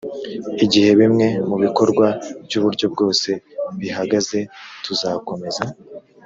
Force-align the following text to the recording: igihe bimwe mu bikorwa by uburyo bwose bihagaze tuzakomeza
igihe 0.65 0.89
bimwe 0.99 1.27
mu 1.47 1.55
bikorwa 1.63 2.05
by 2.45 2.53
uburyo 2.59 2.85
bwose 2.93 3.29
bihagaze 3.79 4.39
tuzakomeza 4.83 5.63